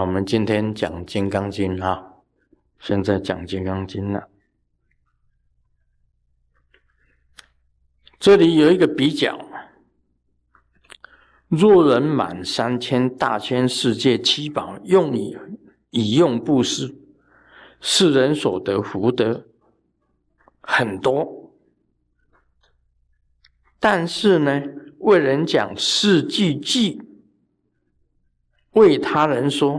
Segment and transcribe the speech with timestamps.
[0.00, 2.14] 我们今天讲《金刚经》啊，
[2.78, 4.28] 现在讲《金刚经》了。
[8.20, 9.38] 这里有一个比较：
[11.48, 15.36] 若人满三千大千世界七宝，用以
[15.90, 16.94] 以用布施，
[17.80, 19.46] 世人所得福德
[20.60, 21.52] 很多。
[23.80, 24.62] 但是呢，
[24.98, 27.07] 为人讲四句偈。
[28.78, 29.78] 为他人说，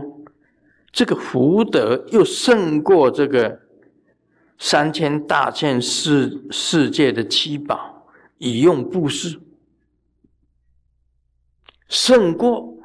[0.92, 3.60] 这个福德又胜过这个
[4.58, 8.06] 三千大千世世界的七宝，
[8.38, 9.40] 以用布施，
[11.88, 12.78] 胜过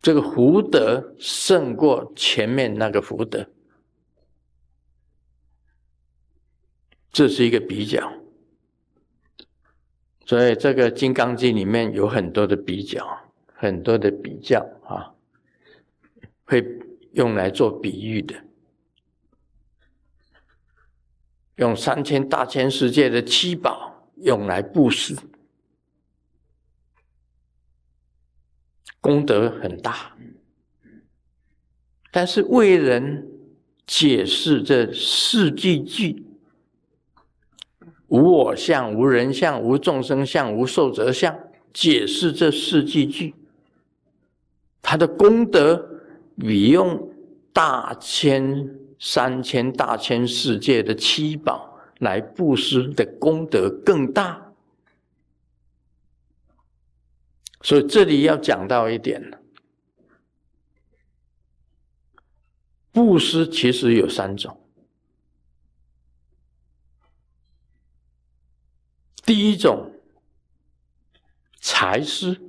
[0.00, 3.48] 这个福德，胜过前面那个福德，
[7.10, 8.12] 这是一个比较。
[10.24, 13.27] 所以这个《金刚经》里面有很多的比较。
[13.60, 15.12] 很多的比较啊，
[16.44, 16.64] 会
[17.14, 18.36] 用来做比喻的，
[21.56, 25.16] 用三千大千世界的七宝用来布施，
[29.00, 30.16] 功德很大。
[32.12, 33.28] 但是为人
[33.84, 36.24] 解释这四句句：
[38.06, 41.36] 无我相、无人相、无众生相、无寿者相，
[41.74, 43.34] 解释这四句句。
[44.80, 46.00] 他的功德
[46.36, 47.12] 比用
[47.52, 54.52] 大千、三千、大千世界的七宝来布施的功德更大，
[57.60, 59.38] 所以这里要讲到一点
[62.92, 64.58] 布施其实有三种，
[69.26, 69.92] 第一种
[71.60, 72.47] 财施。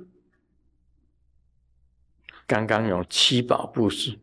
[2.50, 4.18] 刚刚有七宝布施，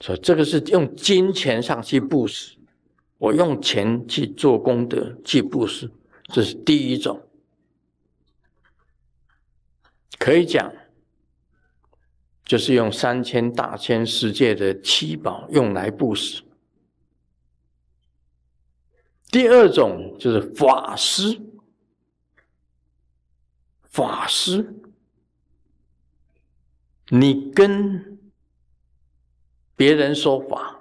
[0.00, 2.58] 所以这个是用金钱上去布施，
[3.16, 5.88] 我用钱去做功德去布施，
[6.34, 7.22] 这是第一种，
[10.18, 10.72] 可以讲，
[12.44, 16.42] 就是用三千大千世界的七宝用来布施。
[19.28, 21.40] 第二种就是法师，
[23.84, 24.74] 法师。
[27.12, 28.18] 你跟
[29.74, 30.80] 别人说法，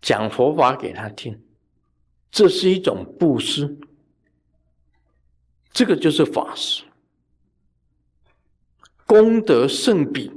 [0.00, 1.42] 讲佛法给他听，
[2.30, 3.76] 这是一种布施，
[5.72, 6.84] 这个就是法师，
[9.06, 10.30] 功德胜比，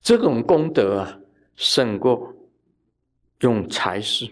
[0.00, 1.20] 这种功德啊，
[1.54, 2.34] 胜过
[3.40, 4.28] 用财施。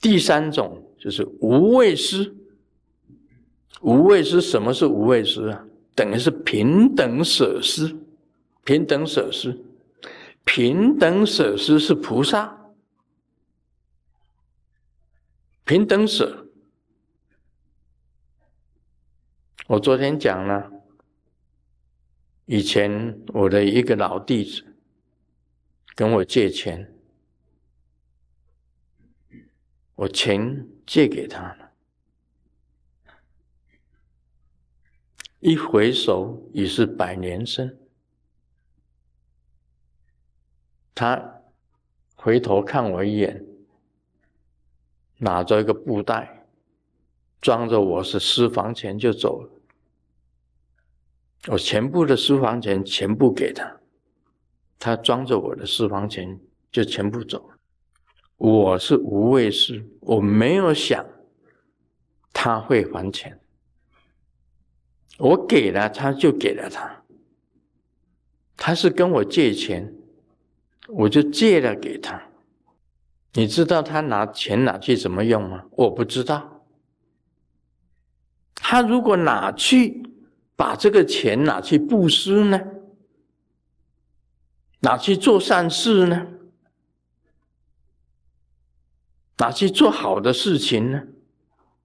[0.00, 2.34] 第三种就是无畏施。
[3.80, 5.66] 无畏施，什么是无畏施啊？
[5.94, 7.96] 等于是平等舍施，
[8.64, 9.64] 平等舍施，
[10.44, 12.72] 平等舍施是菩萨，
[15.64, 16.46] 平等舍。
[19.66, 20.70] 我昨天讲了，
[22.46, 24.64] 以前我的一个老弟子
[25.94, 26.92] 跟我借钱，
[29.94, 31.69] 我钱借给他了。
[35.40, 37.78] 一回首已是百年身，
[40.94, 41.40] 他
[42.14, 43.42] 回头看我一眼，
[45.16, 46.46] 拿着一个布袋，
[47.40, 49.50] 装着我是私房钱就走了。
[51.48, 53.80] 我全部的私房钱全部给他，
[54.78, 56.38] 他装着我的私房钱
[56.70, 57.56] 就全部走了。
[58.36, 61.02] 我是无畏事，我没有想
[62.30, 63.40] 他会还钱。
[65.20, 67.02] 我给了他，就给了他。
[68.56, 69.94] 他是跟我借钱，
[70.88, 72.22] 我就借了给他。
[73.34, 75.64] 你知道他拿钱拿去怎么用吗？
[75.72, 76.64] 我不知道。
[78.54, 80.02] 他如果拿去
[80.56, 82.60] 把这个钱拿去布施呢？
[84.80, 86.26] 拿去做善事呢？
[89.36, 91.02] 拿去做好的事情呢？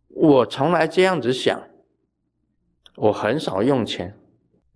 [0.07, 1.61] 我从来这样子想。
[2.95, 4.17] 我很少用钱，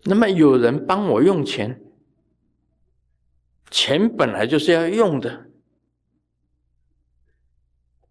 [0.04, 1.82] 那么有人帮我用钱，
[3.72, 5.46] 钱本来就是要用的，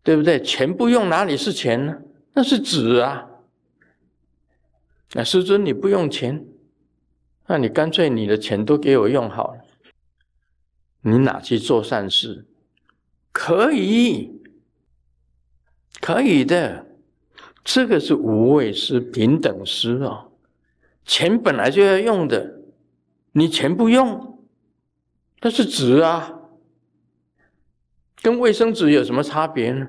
[0.02, 0.40] 对不对？
[0.40, 2.00] 钱不用哪里是钱呢？
[2.32, 3.28] 那是纸啊！
[5.12, 6.46] 那师尊你不用钱，
[7.46, 9.64] 那你干脆你的钱都给我用好了，
[11.02, 12.46] 你拿去做善事，
[13.32, 14.40] 可以，
[16.00, 16.87] 可以的。
[17.64, 20.30] 这个是无畏施、平等施哦，
[21.04, 22.60] 钱本来就要用的，
[23.32, 24.38] 你钱不用，
[25.40, 26.40] 那是纸啊，
[28.22, 29.86] 跟卫生纸有什么差别呢？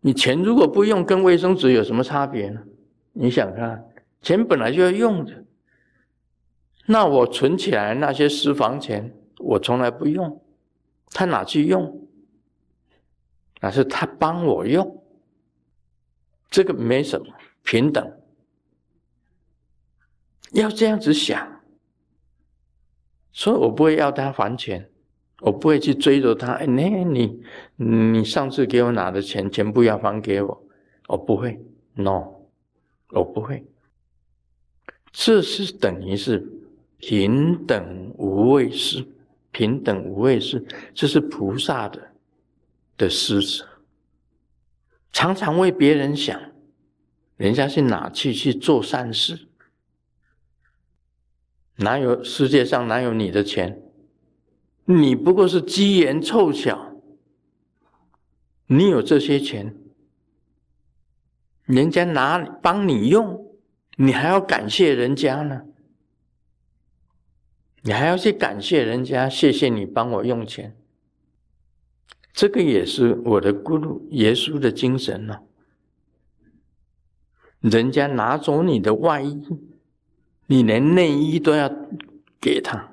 [0.00, 2.60] 你钱如果不用，跟卫生纸有什么差别呢？
[3.12, 3.84] 你想看，
[4.22, 5.44] 钱本来就要用的，
[6.86, 10.40] 那我存起来那些私房钱，我从来不用，
[11.10, 12.08] 他哪去用？
[13.60, 15.02] 那是他帮我用，
[16.50, 17.26] 这个没什么
[17.62, 18.12] 平等。
[20.52, 21.60] 要这样子想，
[23.32, 24.90] 所以我不会要他还钱，
[25.42, 26.54] 我不会去追着他。
[26.54, 27.42] 哎，你你
[27.76, 30.66] 你上次给我拿的钱全部要还给我，
[31.06, 31.62] 我不会
[31.92, 32.32] ，no，
[33.10, 33.62] 我不会。
[35.12, 36.50] 这是等于是
[36.96, 39.06] 平等无畏事，
[39.50, 42.10] 平等无畏事，这是菩萨的
[42.96, 43.67] 的施舍，
[45.12, 46.40] 常常为别人想，
[47.36, 49.48] 人家是哪去去做善事。
[51.76, 53.80] 哪有世界上哪有你的钱？
[54.84, 57.00] 你不过是机缘凑巧，
[58.66, 59.76] 你有这些钱，
[61.64, 63.46] 人家拿帮你用，
[63.96, 65.62] 你还要感谢人家呢？
[67.82, 70.76] 你还要去感谢人家，谢谢你帮我用钱。
[72.38, 75.40] 这个也是我的咕噜耶稣的精神呢。
[77.58, 79.44] 人家拿走你的外衣。
[80.46, 81.68] 你连内衣都要
[82.40, 82.92] 给他，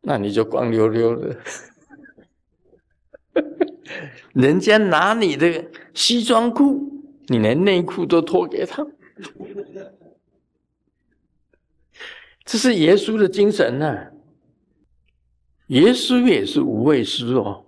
[0.00, 1.36] 那你就光溜溜的。
[4.34, 8.84] 人家拿你的西装裤，你连内裤都脱给他，
[12.44, 14.08] 这是耶稣的精神呢。
[15.68, 17.63] 耶稣也是无畏师哦，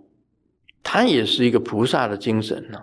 [0.89, 2.81] 他也是一个菩萨的精神呢。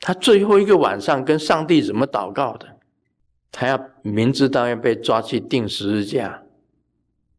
[0.00, 2.78] 他最后一个晚上跟上帝怎么祷告的？
[3.52, 6.42] 他要明知道要被抓去钉十字架，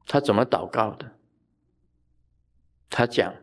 [0.05, 1.13] 他怎么祷告的？
[2.91, 3.33] 他讲：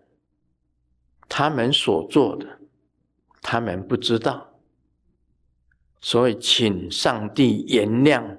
[1.28, 2.46] 他们所做的，
[3.42, 4.60] 他们不知道，
[6.00, 8.38] 所以请上帝原谅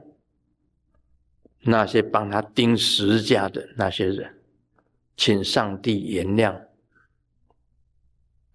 [1.59, 4.39] 那些帮他钉十字架的那些人，
[5.17, 6.68] 请上帝原谅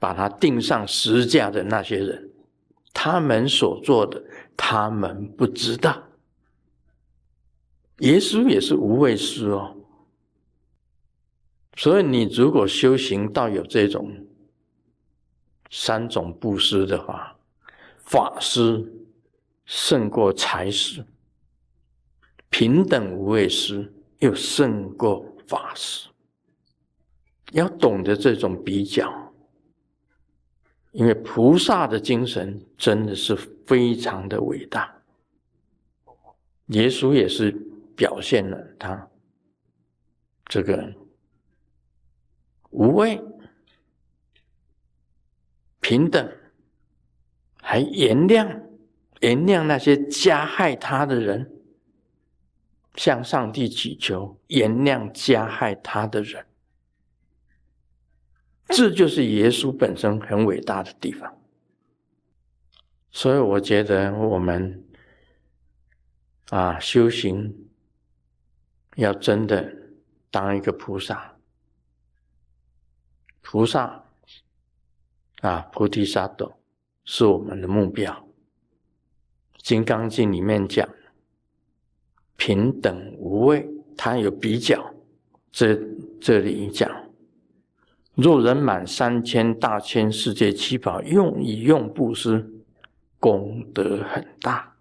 [0.05, 2.31] 把他钉上十字架的那些人，
[2.93, 4.23] 他们所做的。
[4.55, 6.03] 他们不知道，
[8.01, 9.75] 耶稣也是无畏师哦。
[11.75, 14.15] 所以，你如果修行到有这种
[15.71, 17.35] 三种布施的话，
[18.05, 18.93] 法师
[19.65, 21.03] 胜过财师，
[22.51, 26.11] 平等无畏师又胜过法师。
[27.53, 29.24] 要懂得这种比较。
[30.95, 33.35] 因为菩萨的精神真的是
[33.67, 35.03] 非常的伟大，
[36.67, 37.51] 耶稣也是
[37.97, 39.11] 表现了他
[40.45, 40.95] 这个
[42.71, 43.21] 无畏、
[45.81, 46.33] 平等，
[47.61, 48.63] 还原谅
[49.19, 51.51] 原谅那些加害他的人，
[52.95, 56.47] 向上帝祈求原谅加害他的人。
[58.69, 61.39] 这就是耶稣本身很伟大的地方，
[63.11, 64.85] 所以我觉得我们
[66.49, 67.69] 啊修行
[68.97, 69.73] 要真的
[70.31, 71.37] 当一个菩萨，
[73.43, 74.05] 菩萨
[75.41, 76.57] 啊菩提萨埵
[77.05, 78.13] 是我们的目标。
[79.67, 80.89] 《金刚经》里面讲
[82.37, 84.95] 平等无畏，它有比较，
[85.53, 85.79] 这
[86.21, 87.04] 这里讲。
[88.15, 92.49] 若人满三千大千世界七宝用以用布施，
[93.19, 94.73] 功德很大。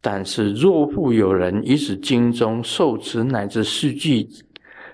[0.00, 4.28] 但是若复有人以此经中受持乃至世句、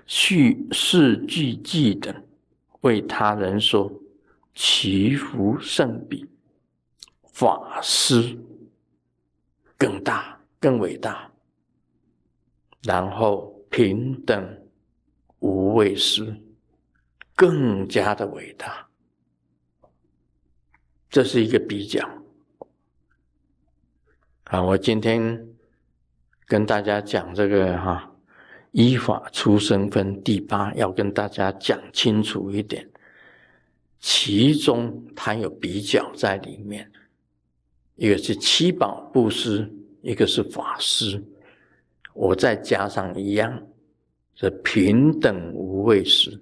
[0.05, 2.15] 续世句偈等，
[2.83, 3.91] 为他人说，
[4.55, 6.27] 其福胜比
[7.33, 8.37] 法师
[9.79, 11.31] 更大、更伟大。
[12.83, 14.59] 然后平等
[15.39, 16.35] 无畏师。
[17.37, 18.89] 更加的伟大，
[21.11, 22.03] 这是一个比较
[24.45, 24.63] 啊！
[24.63, 25.47] 我今天
[26.47, 28.11] 跟大家讲这个哈，
[28.73, 32.89] 依法出生分第八，要跟大家讲清楚一点，
[34.01, 36.91] 其中它有比较在里面，
[37.97, 41.23] 一个是七宝布施，一个是法师，
[42.15, 43.63] 我再加上一样，
[44.37, 46.41] 是平等无畏施。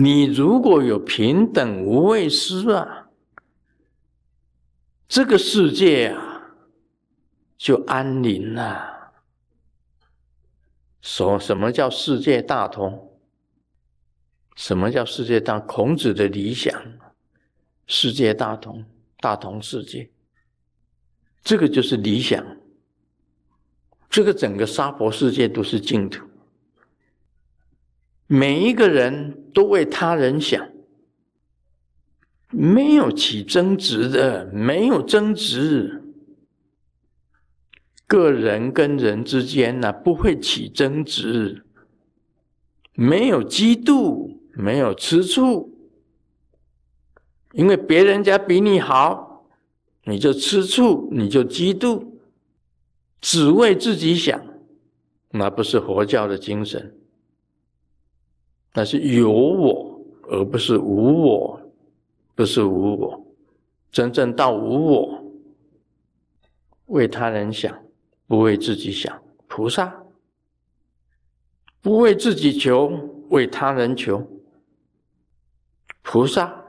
[0.00, 3.08] 你如果有平等无畏师啊，
[5.08, 6.54] 这个世界啊，
[7.56, 9.12] 就安宁了。
[11.00, 13.18] 说什么叫世界大同？
[14.54, 15.58] 什么叫世界大？
[15.58, 16.80] 孔子的理想，
[17.88, 18.84] 世界大同，
[19.18, 20.08] 大同世界，
[21.42, 22.46] 这个就是理想。
[24.08, 26.24] 这个整个娑婆世界都是净土，
[28.28, 30.68] 每一个人都为他人想，
[32.52, 36.04] 没有起争执的，没有争执。
[38.06, 41.66] 个人跟人之间呢，不会起争执，
[42.94, 44.38] 没有嫉妒。
[44.54, 45.72] 没有吃醋，
[47.52, 49.48] 因为别人家比你好，
[50.02, 52.04] 你就吃醋，你就嫉妒，
[53.20, 54.44] 只为自己想，
[55.30, 56.97] 那不是佛教的精神，
[58.72, 61.60] 那是有我而不是无我，
[62.34, 63.26] 不是无我，
[63.90, 65.24] 真正到无我，
[66.86, 67.76] 为他人想，
[68.26, 70.04] 不为自己想，菩萨
[71.80, 72.88] 不为自己求，
[73.30, 74.24] 为他人求。
[76.02, 76.64] 菩萨，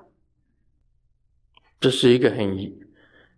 [1.79, 2.79] 这是一个很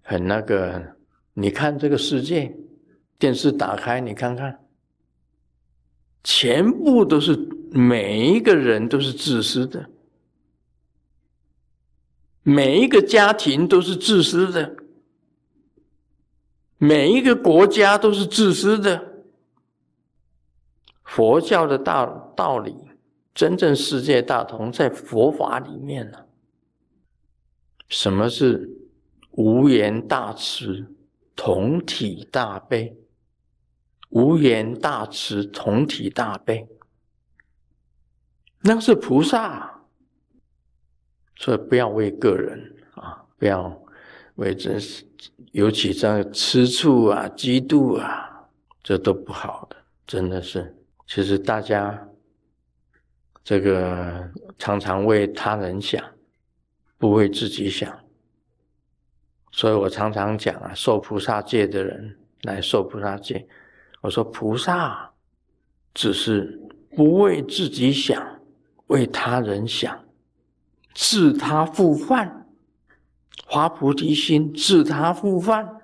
[0.02, 0.96] 很那个。
[1.34, 2.54] 你看这个世界，
[3.18, 4.68] 电视打开，你看看，
[6.24, 7.34] 全部都是
[7.74, 9.90] 每一个人都是自私的，
[12.44, 14.76] 每一个家庭都是自私的，
[16.78, 19.24] 每一个国家都是自私的。
[21.04, 22.76] 佛教的大道理。
[23.34, 26.26] 真正世界大同在佛法里面呢。
[27.88, 28.70] 什么是
[29.32, 30.94] 无言大慈，
[31.34, 32.94] 同体大悲？
[34.10, 36.68] 无言大慈，同体大悲，
[38.62, 39.82] 那是菩萨。
[41.36, 43.82] 所以不要为个人啊，不要
[44.36, 44.78] 为这，
[45.52, 48.48] 尤其这吃醋啊、嫉妒啊，
[48.84, 49.76] 这都不好的。
[50.06, 50.76] 真的是，
[51.08, 52.08] 其实大家。
[53.44, 56.00] 这个常常为他人想，
[57.00, 57.92] 不为自己想，
[59.52, 63.48] 所以我常常讲啊，受菩萨戒的人来受菩萨戒，
[64.02, 65.12] 我说菩萨
[65.92, 66.62] 只是
[66.96, 68.24] 不为自己想，
[68.92, 70.04] 为他人想，
[70.94, 72.46] 自他复犯，
[73.48, 75.78] 发菩提心，自他复犯。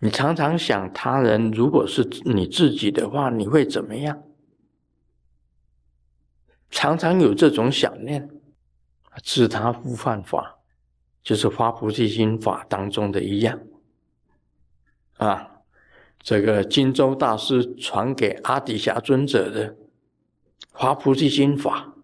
[0.00, 4.20] 你常常想他人，如果是你自己的话，你会怎么样？
[6.70, 8.28] 常常有这种想念，
[9.22, 10.58] 自他复犯法，
[11.22, 13.60] 就是发菩提心法当中的一样。
[15.18, 15.62] 啊，
[16.18, 19.76] 这个荆州大师传给阿底峡尊者的
[20.72, 21.94] 发菩提心法，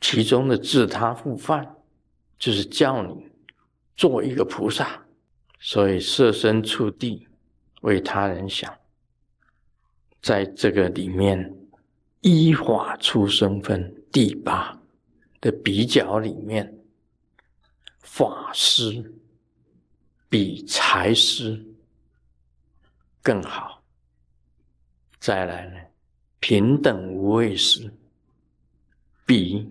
[0.00, 1.76] 其中的自他复犯，
[2.38, 3.26] 就是叫你
[3.96, 5.06] 做一个菩萨，
[5.58, 7.28] 所以设身处地
[7.82, 8.72] 为他人想，
[10.20, 11.56] 在这个里面。
[12.22, 14.78] 依法出生分第八
[15.40, 16.70] 的比较里面，
[18.00, 19.14] 法师
[20.28, 21.64] 比财师
[23.22, 23.82] 更好。
[25.18, 25.80] 再来呢，
[26.40, 27.90] 平等无畏师
[29.24, 29.66] 比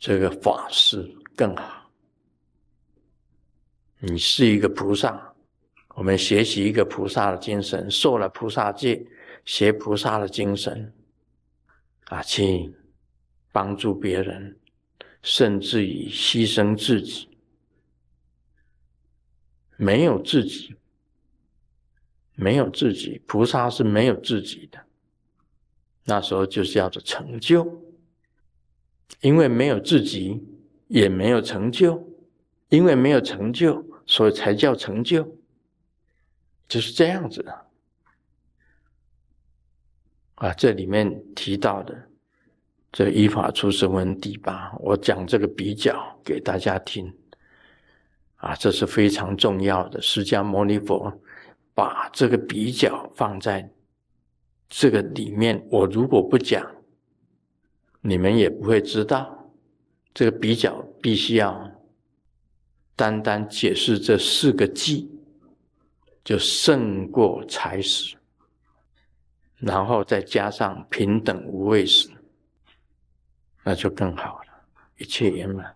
[0.00, 1.90] 这个法师更好。
[3.98, 5.34] 你是一个菩萨，
[5.90, 9.06] 我们学习一个菩萨的精神，受了菩萨戒，
[9.44, 10.90] 学菩萨的精神。
[12.06, 12.74] 啊，去
[13.52, 14.58] 帮助别人，
[15.22, 17.28] 甚至于牺牲自己，
[19.76, 20.74] 没有自己，
[22.34, 24.80] 没有自己，菩萨是没有自己的。
[26.02, 27.64] 那时候就叫做成就，
[29.20, 30.42] 因为没有自己，
[30.88, 32.02] 也没有成就，
[32.68, 35.28] 因为没有成就，所以才叫成就，
[36.68, 37.66] 就是这样子的。
[40.36, 42.08] 啊，这里面提到的
[42.90, 47.14] 这依法出生文第八，我讲这个比较给大家听。
[48.36, 50.00] 啊，这是非常重要的。
[50.00, 51.12] 释迦牟尼佛
[51.74, 53.70] 把这个比较放在
[54.66, 56.66] 这个里面，我如果不讲，
[58.00, 59.36] 你们也不会知道。
[60.12, 61.70] 这个比较必须要
[62.96, 65.08] 单单解释这四个计，
[66.24, 68.16] 就胜过财死。
[69.58, 72.10] 然后再加上平等无畏时，
[73.62, 74.46] 那就更好了，
[74.98, 75.72] 一切圆满。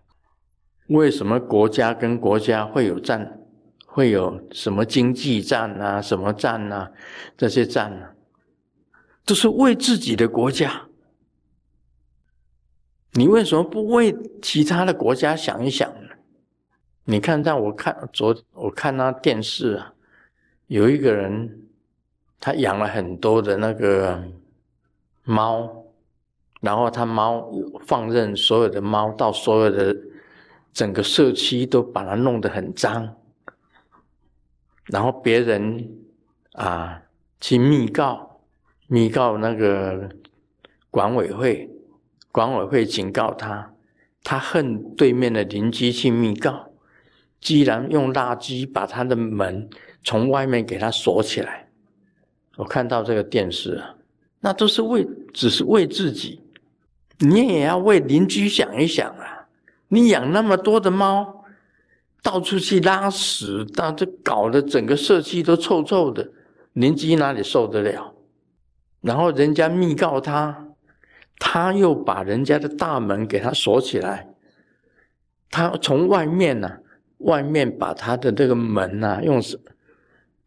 [0.87, 3.39] 为什么国家跟国家会有战？
[3.85, 6.01] 会有什么经济战啊？
[6.01, 6.91] 什么战啊？
[7.37, 8.05] 这些战呢，
[9.23, 10.89] 都是为自己的国家。
[13.17, 16.09] 你为什么不为其他的国家想一想呢？
[17.05, 19.93] 你看，让我看昨我看那电视啊，
[20.67, 21.61] 有一个人，
[22.39, 24.21] 他养了很多的那个
[25.23, 25.85] 猫，
[26.59, 27.49] 然后他猫
[27.85, 29.95] 放任所有的猫到所有的
[30.73, 33.15] 整个社区都把它弄得很脏，
[34.87, 35.89] 然后别人
[36.51, 37.01] 啊
[37.39, 38.41] 去密告，
[38.87, 40.09] 密告那个
[40.89, 41.69] 管委会，
[42.35, 43.71] 管委会警告他，
[44.21, 46.73] 他恨对面的邻居去密告。
[47.39, 49.69] 居然用垃圾把他的门
[50.03, 51.69] 从外面给他锁起来，
[52.57, 53.95] 我看到这个电视啊，
[54.41, 56.41] 那都是为只是为自己，
[57.19, 59.47] 你也要为邻居想一想啊！
[59.87, 61.45] 你养那么多的猫，
[62.21, 66.29] 到处去拉屎，到这搞得整个社区都臭臭的，
[66.73, 68.13] 邻居哪里受得了？
[68.99, 70.64] 然后人家密告他，
[71.37, 74.27] 他又把人家的大门给他锁起来，
[75.49, 76.77] 他从外面呢。
[77.19, 79.41] 外面把他的这个门呐，用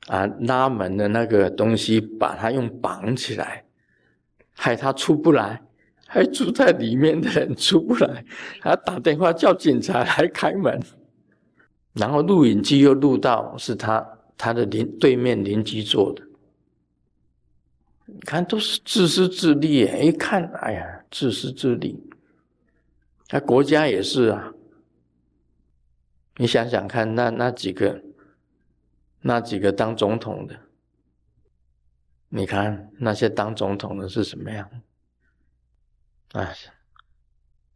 [0.07, 3.64] 啊拉门的那个东西，把他用绑起来，
[4.52, 5.62] 害他出不来，
[6.07, 8.23] 还住在里面的人出不来，
[8.61, 10.78] 还打电话叫警察来开门，
[11.95, 16.23] 然后录影机又录到是他他的邻对面邻居做的，
[18.10, 22.02] 你看都是自私自利，一看哎呀自私自利，
[23.30, 24.54] 那国家也是啊。
[26.38, 28.02] 你想想看，那那几个，
[29.20, 30.58] 那几个当总统的，
[32.30, 34.70] 你看那些当总统的是什么样？
[36.32, 36.56] 哎，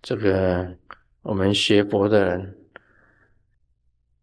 [0.01, 0.75] 这个
[1.21, 2.57] 我们学佛的人，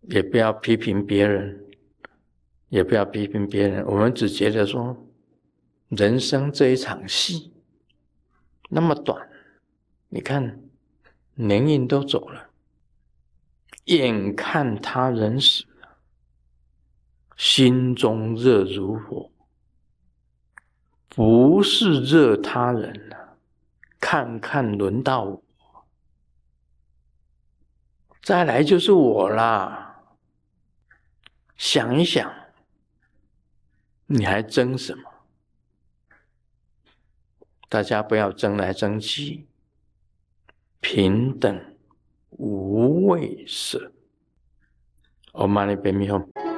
[0.01, 1.63] 也不要批评别人，
[2.69, 4.95] 也不要批评别人，我们只觉得说，
[5.89, 7.53] 人生这一场戏
[8.69, 9.29] 那么短，
[10.09, 10.61] 你看
[11.33, 12.49] 年运都走了。
[13.85, 15.97] 眼看他人死了，
[17.35, 19.31] 心中热如火。
[21.07, 23.39] 不是热他人了，
[23.99, 25.43] 看看轮到我，
[28.21, 30.03] 再来就是我啦。
[31.57, 32.31] 想一想，
[34.05, 35.08] 你还争什么？
[37.69, 39.45] 大家不要争来争去，
[40.81, 41.63] 平等。
[42.31, 43.91] 无畏舍，
[45.33, 45.45] 阿
[45.91, 46.48] 弥陀佛。